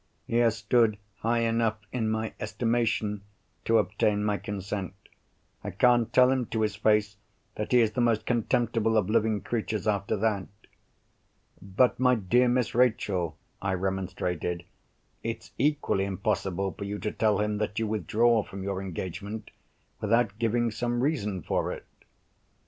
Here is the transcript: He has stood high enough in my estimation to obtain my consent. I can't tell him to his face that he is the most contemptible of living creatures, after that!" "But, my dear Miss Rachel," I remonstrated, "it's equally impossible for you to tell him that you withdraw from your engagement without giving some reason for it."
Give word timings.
He 0.25 0.37
has 0.37 0.57
stood 0.57 0.97
high 1.17 1.41
enough 1.41 1.77
in 1.91 2.09
my 2.09 2.33
estimation 2.39 3.21
to 3.65 3.77
obtain 3.77 4.23
my 4.23 4.37
consent. 4.39 4.95
I 5.63 5.69
can't 5.69 6.11
tell 6.11 6.31
him 6.31 6.47
to 6.47 6.61
his 6.61 6.75
face 6.75 7.17
that 7.53 7.71
he 7.71 7.81
is 7.81 7.91
the 7.91 8.01
most 8.01 8.25
contemptible 8.25 8.97
of 8.97 9.11
living 9.11 9.41
creatures, 9.41 9.85
after 9.87 10.17
that!" 10.17 10.47
"But, 11.61 11.99
my 11.99 12.15
dear 12.15 12.47
Miss 12.47 12.73
Rachel," 12.73 13.37
I 13.61 13.75
remonstrated, 13.75 14.63
"it's 15.21 15.51
equally 15.59 16.05
impossible 16.05 16.71
for 16.71 16.83
you 16.83 16.97
to 16.97 17.11
tell 17.11 17.39
him 17.39 17.59
that 17.59 17.77
you 17.77 17.85
withdraw 17.85 18.41
from 18.41 18.63
your 18.63 18.81
engagement 18.81 19.51
without 19.99 20.39
giving 20.39 20.71
some 20.71 21.01
reason 21.03 21.43
for 21.43 21.71
it." 21.71 21.85